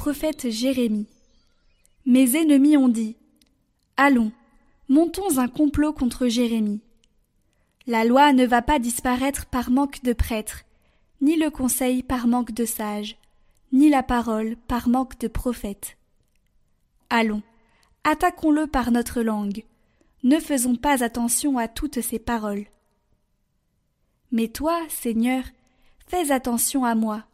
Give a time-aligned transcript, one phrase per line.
[0.00, 1.08] Prophète Jérémie.
[2.06, 3.16] Mes ennemis ont dit
[3.98, 4.32] Allons,
[4.88, 6.80] montons un complot contre Jérémie.
[7.86, 10.62] La loi ne va pas disparaître par manque de prêtres,
[11.20, 13.18] ni le conseil par manque de sages,
[13.72, 15.98] ni la parole par manque de prophètes.
[17.10, 17.42] Allons,
[18.04, 19.64] attaquons-le par notre langue.
[20.22, 22.64] Ne faisons pas attention à toutes ces paroles.
[24.32, 25.44] Mais toi, Seigneur,
[26.06, 27.26] fais attention à moi.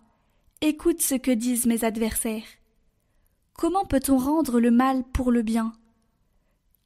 [0.63, 2.47] Écoute ce que disent mes adversaires.
[3.53, 5.75] Comment peut-on rendre le mal pour le bien?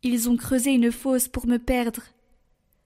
[0.03, 2.03] Ils ont creusé une fosse pour me perdre.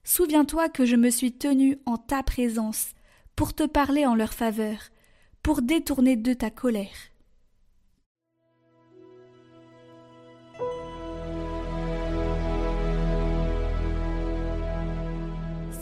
[0.03, 2.89] Souviens-toi que je me suis tenu en ta présence
[3.35, 4.77] pour te parler en leur faveur,
[5.41, 6.85] pour détourner de ta colère.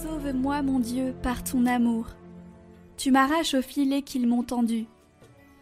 [0.01, 2.07] Sauve-moi, mon Dieu, par ton amour.
[2.97, 4.85] Tu m'arraches au filet qu'ils m'ont tendu.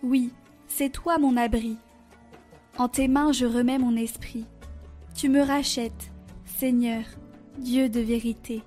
[0.03, 0.31] Oui,
[0.67, 1.77] c'est toi mon abri.
[2.77, 4.45] En tes mains je remets mon esprit.
[5.15, 6.11] Tu me rachètes,
[6.45, 7.03] Seigneur,
[7.57, 8.61] Dieu de vérité.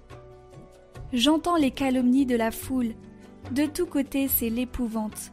[1.12, 2.94] J'entends les calomnies de la foule,
[3.52, 5.32] de tous côtés c'est l'épouvante.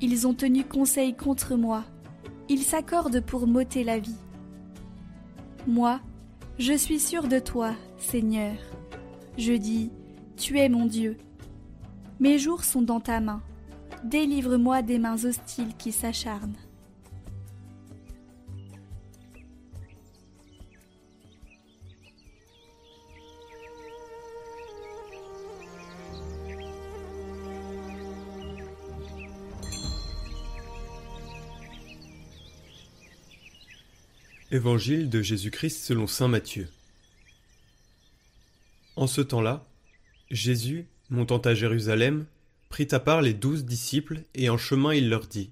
[0.00, 1.84] Ils ont tenu conseil contre moi,
[2.48, 4.18] ils s'accordent pour m'ôter la vie.
[5.66, 6.00] Moi,
[6.58, 8.54] je suis sûr de toi, Seigneur.
[9.38, 9.90] Je dis,
[10.36, 11.16] Tu es mon Dieu.
[12.20, 13.42] Mes jours sont dans ta main.
[14.04, 16.56] Délivre-moi des mains hostiles qui s'acharnent.
[34.52, 36.68] Évangile de Jésus-Christ selon Saint Matthieu.
[38.94, 39.66] En ce temps-là,
[40.30, 42.26] Jésus, montant à Jérusalem,
[42.68, 45.50] prit à part les douze disciples, et en chemin il leur dit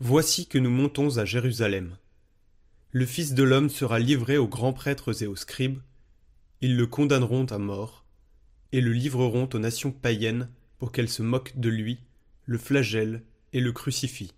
[0.00, 1.96] Voici que nous montons à Jérusalem.
[2.90, 5.80] Le Fils de l'homme sera livré aux grands prêtres et aux scribes,
[6.60, 8.04] ils le condamneront à mort,
[8.72, 11.98] et le livreront aux nations païennes pour qu'elles se moquent de lui,
[12.46, 13.22] le flagellent
[13.52, 14.32] et le crucifient.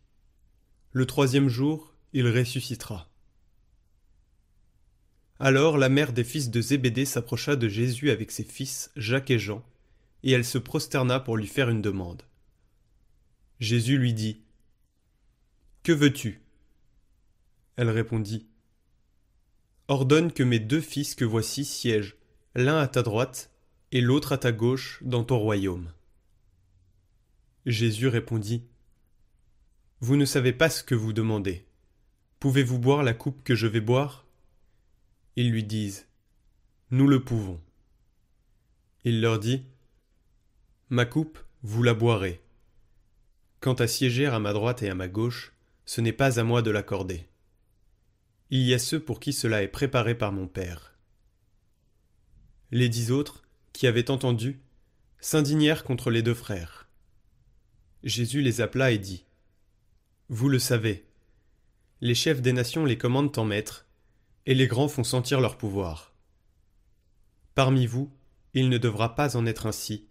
[0.93, 3.09] Le troisième jour, il ressuscitera.
[5.38, 9.38] Alors la mère des fils de Zébédée s'approcha de Jésus avec ses fils Jacques et
[9.38, 9.62] Jean,
[10.22, 12.22] et elle se prosterna pour lui faire une demande.
[13.60, 14.42] Jésus lui dit
[15.82, 16.41] Que veux-tu?
[17.76, 18.47] Elle répondit
[19.88, 22.16] Ordonne que mes deux fils que voici siègent,
[22.54, 23.50] l'un à ta droite
[23.92, 25.92] et l'autre à ta gauche, dans ton royaume.
[27.66, 28.64] Jésus répondit
[30.00, 31.66] Vous ne savez pas ce que vous demandez.
[32.41, 34.25] Pouvez-vous boire la coupe que je vais boire?
[35.38, 36.06] Ils lui disent
[36.91, 37.60] Nous le pouvons.
[39.04, 39.62] Il leur dit
[40.88, 42.41] Ma coupe, vous la boirez.
[43.60, 45.52] Quant à siéger à ma droite et à ma gauche,
[45.84, 47.26] ce n'est pas à moi de l'accorder.
[48.48, 50.94] Il y a ceux pour qui cela est préparé par mon Père.
[52.70, 53.42] Les dix autres,
[53.74, 54.60] qui avaient entendu,
[55.20, 56.88] s'indignèrent contre les deux frères.
[58.04, 59.26] Jésus les appela et dit
[60.30, 61.04] Vous le savez,
[62.00, 63.85] les chefs des nations les commandent en maîtres,
[64.47, 66.15] et les grands font sentir leur pouvoir.
[67.55, 68.12] Parmi vous,
[68.55, 70.09] il ne devra pas en être ainsi.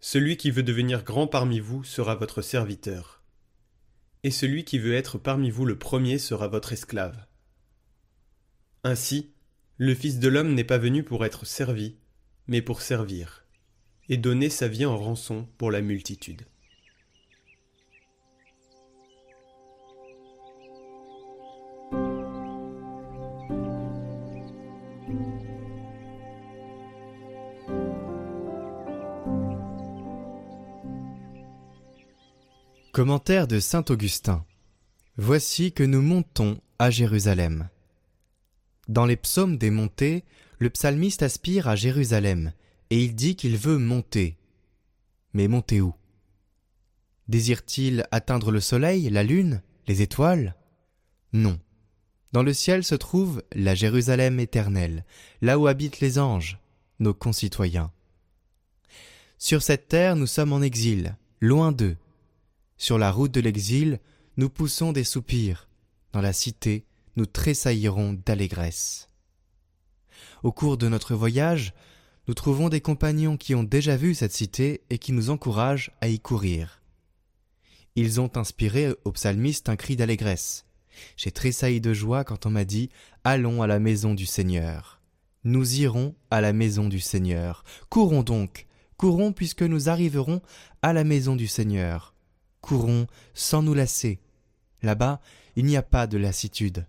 [0.00, 3.22] Celui qui veut devenir grand parmi vous sera votre serviteur.
[4.22, 7.26] Et celui qui veut être parmi vous le premier sera votre esclave.
[8.82, 9.32] Ainsi,
[9.76, 11.96] le Fils de l'homme n'est pas venu pour être servi,
[12.46, 13.44] mais pour servir,
[14.08, 16.42] et donner sa vie en rançon pour la multitude.
[32.92, 34.46] Commentaire de saint Augustin.
[35.18, 37.68] Voici que nous montons à Jérusalem.
[38.88, 40.24] Dans les psaumes des montées,
[40.58, 42.52] le psalmiste aspire à Jérusalem,
[42.88, 44.38] et il dit qu'il veut monter.
[45.34, 45.94] Mais monter où?
[47.28, 50.56] Désire-t-il atteindre le soleil, la lune, les étoiles?
[51.34, 51.60] Non.
[52.32, 55.04] Dans le ciel se trouve la Jérusalem éternelle,
[55.42, 56.58] là où habitent les anges,
[57.00, 57.92] nos concitoyens.
[59.36, 61.96] Sur cette terre nous sommes en exil, loin d'eux,
[62.78, 63.98] sur la route de l'exil,
[64.36, 65.68] nous poussons des soupirs.
[66.12, 66.86] Dans la cité,
[67.16, 69.08] nous tressaillirons d'allégresse.
[70.44, 71.74] Au cours de notre voyage,
[72.28, 76.06] nous trouvons des compagnons qui ont déjà vu cette cité et qui nous encouragent à
[76.06, 76.80] y courir.
[77.96, 80.64] Ils ont inspiré au psalmiste un cri d'allégresse.
[81.16, 82.90] J'ai tressailli de joie quand on m'a dit
[83.24, 85.00] Allons à la maison du Seigneur.
[85.42, 87.64] Nous irons à la maison du Seigneur.
[87.88, 88.66] Courons donc,
[88.96, 90.42] courons puisque nous arriverons
[90.82, 92.14] à la maison du Seigneur
[92.60, 94.20] courons sans nous lasser.
[94.82, 95.20] Là-bas,
[95.56, 96.86] il n'y a pas de lassitude.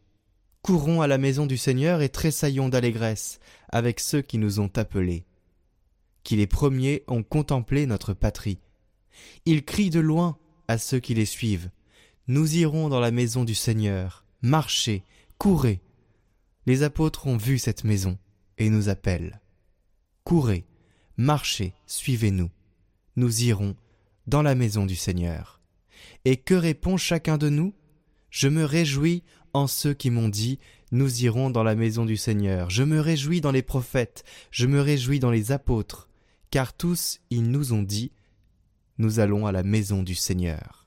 [0.62, 3.39] Courons à la maison du Seigneur et tressaillons d'allégresse
[3.69, 5.25] avec ceux qui nous ont appelés.
[6.24, 8.60] Qui les premiers ont contemplé notre patrie.
[9.45, 10.38] Ils crient de loin
[10.68, 11.71] à ceux qui les suivent.
[12.27, 14.25] Nous irons dans la maison du Seigneur.
[14.42, 15.04] Marchez,
[15.38, 15.81] courez.
[16.66, 18.18] Les apôtres ont vu cette maison
[18.57, 19.42] et nous appellent.
[20.24, 20.66] Courez,
[21.18, 22.51] marchez, suivez-nous.
[23.16, 23.75] Nous irons
[24.27, 25.58] dans la maison du Seigneur.
[26.25, 27.73] Et que répond chacun de nous?
[28.29, 29.23] Je me réjouis
[29.53, 30.59] en ceux qui m'ont dit
[30.91, 32.69] Nous irons dans la maison du Seigneur.
[32.69, 36.09] Je me réjouis dans les prophètes, je me réjouis dans les apôtres,
[36.51, 38.11] car tous ils nous ont dit
[38.97, 40.78] Nous allons à la maison du Seigneur.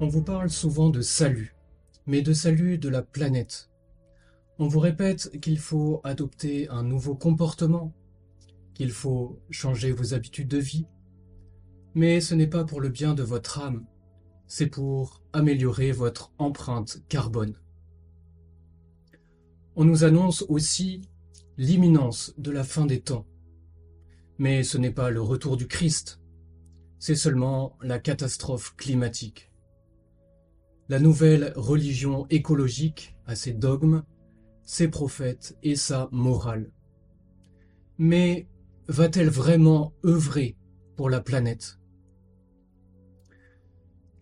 [0.00, 1.56] On vous parle souvent de salut,
[2.06, 3.68] mais de salut de la planète.
[4.60, 7.92] On vous répète qu'il faut adopter un nouveau comportement,
[8.74, 10.86] qu'il faut changer vos habitudes de vie,
[11.96, 13.86] mais ce n'est pas pour le bien de votre âme,
[14.46, 17.56] c'est pour améliorer votre empreinte carbone.
[19.74, 21.00] On nous annonce aussi
[21.56, 23.26] l'imminence de la fin des temps.
[24.38, 26.20] Mais ce n'est pas le retour du Christ,
[27.00, 29.47] c'est seulement la catastrophe climatique.
[30.90, 34.04] La nouvelle religion écologique a ses dogmes,
[34.62, 36.72] ses prophètes et sa morale.
[37.98, 38.48] Mais
[38.86, 40.56] va-t-elle vraiment œuvrer
[40.96, 41.78] pour la planète?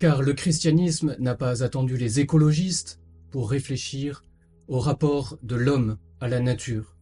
[0.00, 4.24] Car le christianisme n'a pas attendu les écologistes pour réfléchir
[4.66, 6.96] au rapport de l'homme à la nature.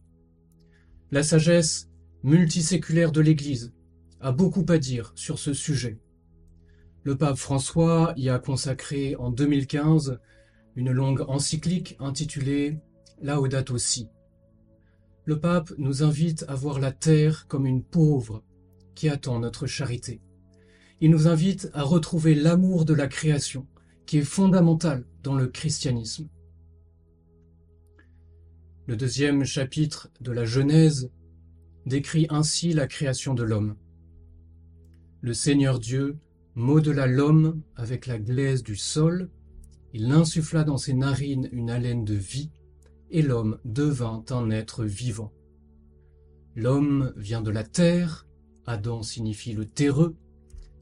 [1.09, 1.89] La sagesse
[2.21, 3.73] multiséculaire de l'Église
[4.21, 5.99] a beaucoup à dire sur ce sujet.
[7.05, 10.19] Le pape François y a consacré en 2015
[10.75, 12.79] une longue encyclique intitulée
[13.21, 14.07] Laudato Si.
[15.25, 18.43] Le pape nous invite à voir la terre comme une pauvre
[18.95, 20.19] qui attend notre charité.
[20.99, 23.67] Il nous invite à retrouver l'amour de la création
[24.07, 26.27] qui est fondamental dans le christianisme.
[28.87, 31.11] Le deuxième chapitre de la Genèse
[31.85, 33.75] décrit ainsi la création de l'homme.
[35.21, 36.17] Le Seigneur Dieu
[36.55, 39.29] modela l'homme avec la glaise du sol,
[39.93, 42.49] il insuffla dans ses narines une haleine de vie,
[43.11, 45.31] et l'homme devint un être vivant.
[46.55, 48.25] L'homme vient de la terre,
[48.65, 50.15] Adam signifie le terreux,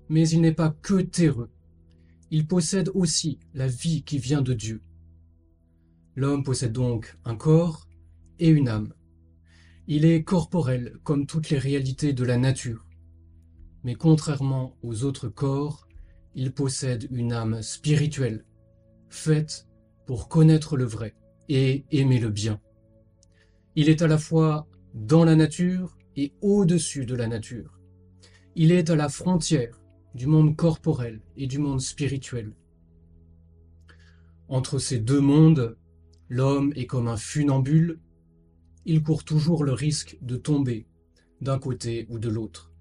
[0.10, 1.50] mais il n'est pas que terreux,
[2.30, 4.82] il possède aussi la vie qui vient de Dieu.
[6.16, 7.88] L'homme possède donc un corps
[8.38, 8.94] et une âme.
[9.88, 12.86] Il est corporel comme toutes les réalités de la nature
[13.84, 15.88] mais contrairement aux autres corps,
[16.36, 18.46] il possède une âme spirituelle,
[19.10, 19.68] faite
[20.06, 21.16] pour connaître le vrai
[21.50, 22.60] et aimer le bien.
[23.76, 27.80] Il est à la fois dans la nature et au-dessus de la nature.
[28.56, 29.82] Il est à la frontière
[30.14, 32.54] du monde corporel et du monde spirituel.
[34.48, 35.76] Entre ces deux mondes,
[36.30, 38.00] l'homme est comme un funambule,
[38.86, 40.86] il court toujours le risque de tomber
[41.42, 42.73] d'un côté ou de l'autre.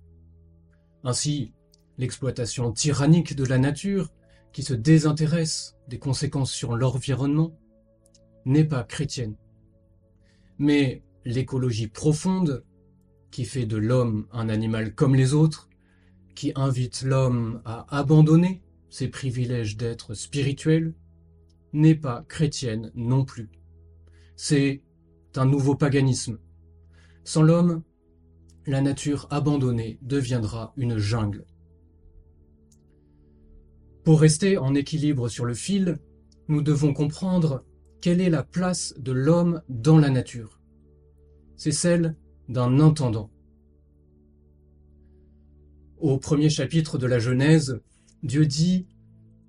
[1.04, 1.52] Ainsi,
[1.98, 4.10] l'exploitation tyrannique de la nature,
[4.52, 7.56] qui se désintéresse des conséquences sur l'environnement,
[8.44, 9.36] n'est pas chrétienne.
[10.58, 12.64] Mais l'écologie profonde,
[13.30, 15.68] qui fait de l'homme un animal comme les autres,
[16.34, 20.94] qui invite l'homme à abandonner ses privilèges d'être spirituel,
[21.72, 23.48] n'est pas chrétienne non plus.
[24.36, 24.82] C'est
[25.36, 26.38] un nouveau paganisme.
[27.24, 27.82] Sans l'homme,
[28.66, 31.44] la nature abandonnée deviendra une jungle.
[34.04, 35.98] Pour rester en équilibre sur le fil,
[36.48, 37.64] nous devons comprendre
[38.00, 40.60] quelle est la place de l'homme dans la nature.
[41.56, 42.16] C'est celle
[42.48, 43.30] d'un entendant.
[45.98, 47.80] Au premier chapitre de la Genèse,
[48.24, 48.88] Dieu dit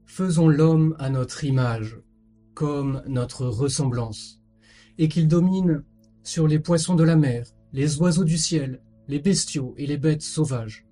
[0.05, 1.99] Faisons l'homme à notre image,
[2.53, 4.39] comme notre ressemblance,
[4.99, 5.83] et qu'il domine
[6.21, 10.21] sur les poissons de la mer, les oiseaux du ciel, les bestiaux et les bêtes
[10.21, 10.85] sauvages.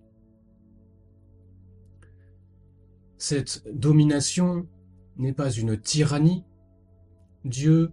[3.18, 4.68] Cette domination
[5.18, 6.44] n'est pas une tyrannie.
[7.46, 7.91] Dieu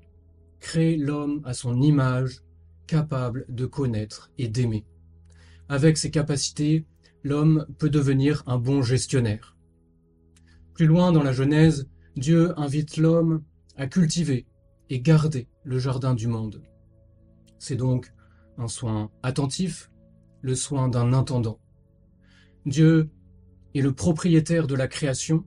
[0.61, 2.43] crée l'homme à son image,
[2.87, 4.87] capable de connaître et d'aimer.
[5.69, 6.87] Avec ses capacités,
[7.23, 9.57] l'homme peut devenir un bon gestionnaire.
[10.73, 13.45] Plus loin dans la Genèse, Dieu invite l'homme
[13.77, 14.47] à cultiver
[14.91, 16.63] et garder le jardin du monde.
[17.59, 18.13] c'est donc
[18.57, 19.91] un soin attentif,
[20.41, 21.59] le soin d'un intendant.
[22.67, 23.11] Dieu
[23.75, 25.45] est le propriétaire de la création,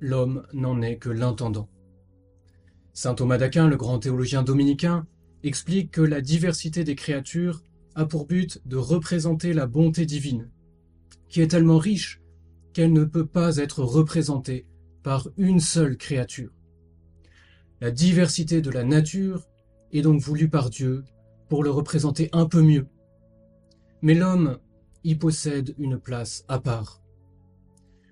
[0.00, 1.68] l'homme n'en est que l'intendant.
[2.92, 5.06] Saint Thomas d'Aquin, le grand théologien dominicain,
[5.42, 7.62] explique que la diversité des créatures
[7.94, 10.50] a pour but de représenter la bonté divine,
[11.28, 12.22] qui est tellement riche
[12.72, 14.66] qu'elle ne peut pas être représentée
[15.02, 16.52] par une seule créature.
[17.80, 19.46] La diversité de la nature
[19.92, 21.04] est donc voulue par Dieu
[21.48, 22.86] pour le représenter un peu mieux.
[24.02, 24.58] Mais l'homme
[25.04, 27.02] y possède une place à part.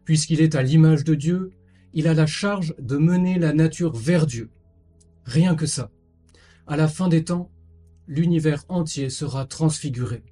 [0.05, 1.51] Puisqu'il est à l'image de Dieu,
[1.93, 4.51] il a la charge de mener la nature vers Dieu.
[5.25, 5.91] Rien que ça.
[6.67, 7.51] À la fin des temps,
[8.07, 10.25] l'univers entier sera transfiguré.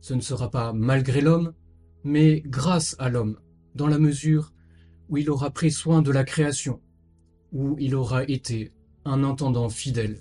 [0.00, 1.52] Ce ne sera pas malgré l'homme,
[2.04, 3.38] mais grâce à l'homme,
[3.74, 4.52] dans la mesure
[5.08, 6.80] où il aura pris soin de la création,
[7.52, 8.72] où il aura été
[9.04, 10.20] un entendant fidèle.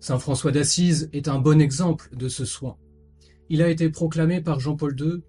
[0.00, 2.76] Saint François d'Assise est un bon exemple de ce soin.
[3.50, 5.22] Il a été proclamé par Jean-Paul II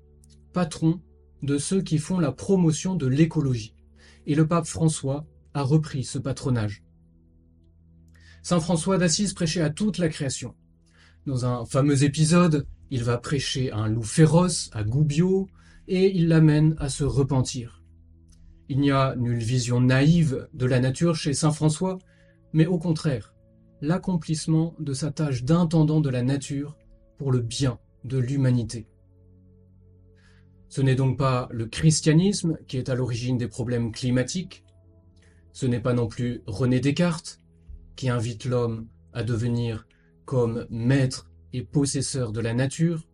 [0.52, 1.02] patron
[1.42, 3.76] de ceux qui font la promotion de l'écologie,
[4.26, 6.84] et le pape François a repris ce patronage.
[8.44, 10.56] Saint François d'Assise prêchait à toute la création.
[11.26, 15.48] Dans un fameux épisode, il va prêcher un loup féroce à Goubiot,
[15.88, 17.84] et il l'amène à se repentir.
[18.68, 21.98] Il n'y a nulle vision naïve de la nature chez Saint François,
[22.54, 23.34] mais au contraire,
[23.82, 26.78] l'accomplissement de sa tâche d'intendant de la nature
[27.18, 28.88] pour le bien de l'humanité.
[30.68, 34.64] Ce n'est donc pas le christianisme qui est à l'origine des problèmes climatiques,
[35.52, 37.42] ce n'est pas non plus René Descartes
[37.96, 39.88] qui invite l'homme à devenir
[40.26, 43.08] comme maître et possesseur de la nature,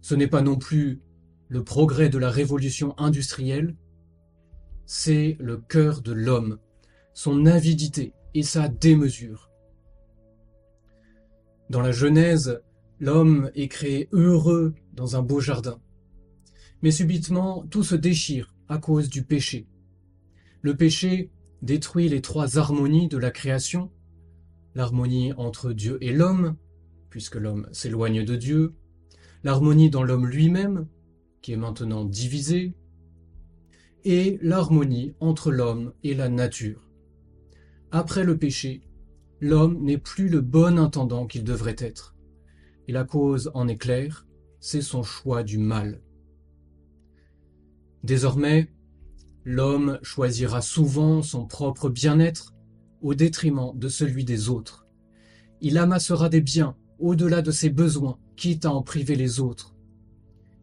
[0.00, 1.00] ce n'est pas non plus
[1.48, 3.76] le progrès de la révolution industrielle,
[4.84, 6.58] c'est le cœur de l'homme,
[7.14, 9.50] son avidité et sa démesure.
[11.70, 12.60] Dans la Genèse,
[13.00, 15.80] l'homme est créé heureux dans un beau jardin.
[16.82, 19.66] Mais subitement, tout se déchire à cause du péché.
[20.62, 21.30] Le péché
[21.62, 23.90] détruit les trois harmonies de la création,
[24.74, 26.56] l'harmonie entre Dieu et l'homme,
[27.10, 28.74] puisque l'homme s'éloigne de Dieu,
[29.44, 30.86] l'harmonie dans l'homme lui-même,
[31.42, 32.74] qui est maintenant divisé,
[34.04, 36.90] et l'harmonie entre l'homme et la nature.
[37.90, 38.82] Après le péché,
[39.40, 42.13] l'homme n'est plus le bon intendant qu'il devrait être.
[42.86, 44.26] Et la cause en est claire,
[44.60, 46.00] c'est son choix du mal.
[48.02, 48.70] Désormais,
[49.44, 52.54] l'homme choisira souvent son propre bien-être
[53.00, 54.86] au détriment de celui des autres.
[55.60, 59.74] Il amassera des biens au-delà de ses besoins, quitte à en priver les autres.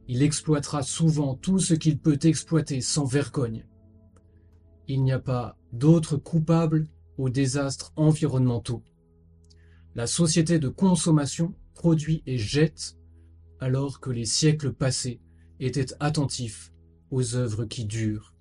[0.08, 3.66] Il exploitera souvent tout ce qu'il peut exploiter sans vergogne.
[4.88, 6.88] Il n'y a pas d'autre coupable
[7.18, 8.84] aux désastres environnementaux.
[9.96, 12.98] La société de consommation produit et jette
[13.60, 15.22] alors que les siècles passés
[15.60, 16.74] étaient attentifs
[17.12, 18.34] aux œuvres qui durent.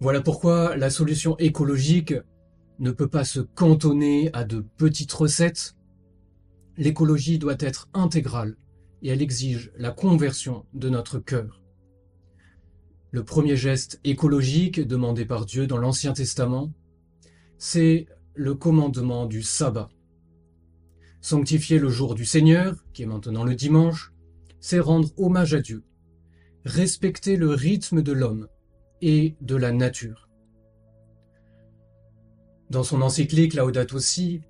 [0.00, 2.14] Voilà pourquoi la solution écologique
[2.80, 5.76] ne peut pas se cantonner à de petites recettes.
[6.76, 8.56] L'écologie doit être intégrale
[9.02, 11.62] et elle exige la conversion de notre cœur.
[13.12, 16.72] Le premier geste écologique demandé par Dieu dans l'Ancien Testament,
[17.58, 19.90] c'est le commandement du sabbat.
[21.22, 24.12] Sanctifier le jour du Seigneur, qui est maintenant le dimanche,
[24.58, 25.84] c'est rendre hommage à Dieu,
[26.64, 28.48] respecter le rythme de l'homme
[29.02, 30.28] et de la nature.
[32.70, 34.42] Dans son encyclique Laudato Si,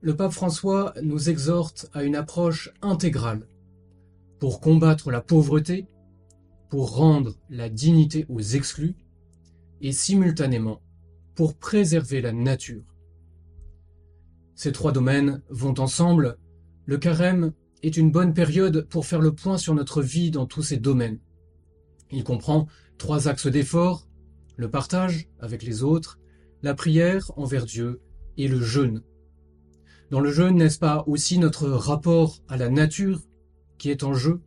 [0.00, 3.46] le pape François nous exhorte à une approche intégrale
[4.40, 5.86] pour combattre la pauvreté
[6.68, 8.96] pour rendre la dignité aux exclus
[9.80, 10.82] et simultanément
[11.36, 12.87] pour préserver la nature.
[14.58, 16.36] Ces trois domaines vont ensemble.
[16.84, 17.52] Le carême
[17.84, 21.20] est une bonne période pour faire le point sur notre vie dans tous ces domaines.
[22.10, 22.66] Il comprend
[22.98, 24.08] trois axes d'effort,
[24.56, 26.18] le partage avec les autres,
[26.62, 28.00] la prière envers Dieu
[28.36, 29.04] et le jeûne.
[30.10, 33.22] Dans le jeûne, n'est-ce pas aussi notre rapport à la nature
[33.78, 34.40] qui est en jeu?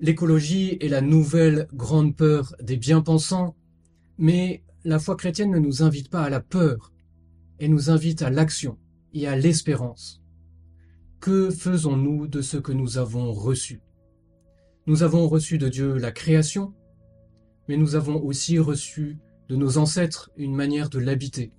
[0.00, 3.56] L'écologie est la nouvelle grande peur des bien-pensants,
[4.16, 6.92] mais la foi chrétienne ne nous invite pas à la peur,
[7.58, 8.78] elle nous invite à l'action
[9.12, 10.20] et à l'espérance.
[11.20, 13.80] Que faisons-nous de ce que nous avons reçu?
[14.86, 16.74] Nous avons reçu de Dieu la création,
[17.68, 21.52] mais nous avons aussi reçu de nos ancêtres une manière de l'habiter.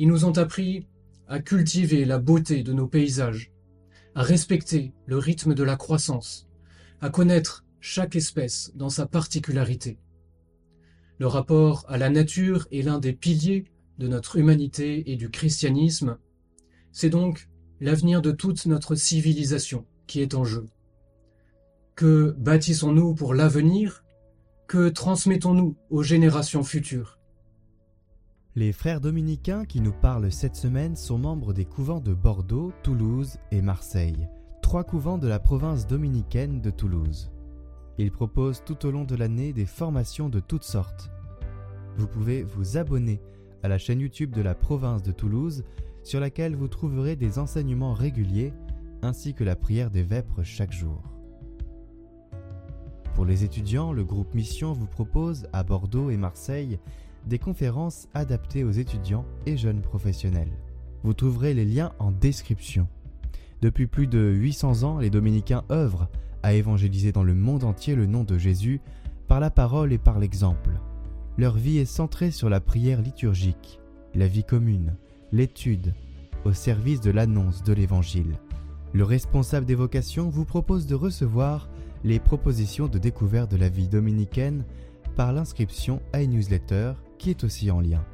[0.00, 0.88] Ils nous ont appris
[1.28, 3.52] à cultiver la beauté de nos paysages,
[4.16, 6.48] à respecter le rythme de la croissance,
[7.00, 9.98] à connaître chaque espèce dans sa particularité.
[11.18, 13.64] Le rapport à la nature est l'un des piliers
[13.98, 16.18] de notre humanité et du christianisme.
[16.90, 17.48] C'est donc
[17.80, 20.66] l'avenir de toute notre civilisation qui est en jeu.
[21.94, 24.04] Que bâtissons-nous pour l'avenir?
[24.66, 27.18] Que transmettons-nous aux générations futures?
[28.54, 33.38] Les frères dominicains qui nous parlent cette semaine sont membres des couvents de Bordeaux, Toulouse
[33.50, 34.28] et Marseille,
[34.60, 37.30] trois couvents de la province dominicaine de Toulouse.
[37.98, 41.10] Ils proposent tout au long de l'année des formations de toutes sortes.
[41.96, 43.20] Vous pouvez vous abonner
[43.62, 45.64] à la chaîne YouTube de la province de Toulouse
[46.02, 48.52] sur laquelle vous trouverez des enseignements réguliers
[49.02, 51.02] ainsi que la prière des vêpres chaque jour.
[53.14, 56.78] Pour les étudiants, le groupe Mission vous propose à Bordeaux et Marseille
[57.26, 60.52] des conférences adaptées aux étudiants et jeunes professionnels.
[61.04, 62.88] Vous trouverez les liens en description.
[63.60, 66.08] Depuis plus de 800 ans, les dominicains œuvrent
[66.42, 68.80] à évangéliser dans le monde entier le nom de Jésus
[69.28, 70.70] par la parole et par l'exemple.
[71.38, 73.80] Leur vie est centrée sur la prière liturgique,
[74.14, 74.94] la vie commune,
[75.32, 75.94] l'étude,
[76.44, 78.36] au service de l'annonce de l'Évangile.
[78.92, 81.68] Le responsable des vocations vous propose de recevoir
[82.04, 84.64] les propositions de découverte de la vie dominicaine
[85.16, 88.04] par l'inscription à une newsletter qui est aussi en lien.